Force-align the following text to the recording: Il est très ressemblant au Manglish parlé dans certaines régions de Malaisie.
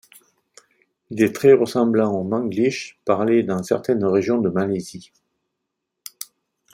Il 1.11 1.21
est 1.21 1.31
très 1.31 1.53
ressemblant 1.53 2.11
au 2.13 2.23
Manglish 2.23 2.99
parlé 3.05 3.43
dans 3.43 3.61
certaines 3.61 4.03
régions 4.03 4.41
de 4.41 4.49
Malaisie. 4.49 5.11